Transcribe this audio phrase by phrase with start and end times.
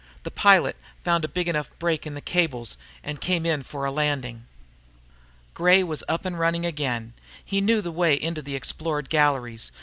[0.23, 3.91] The pilot found a big enough break in the cables and came in for a
[3.91, 4.47] landing.
[5.53, 7.13] Gray was up and running again.
[7.45, 9.71] He knew the way into the explored galleries.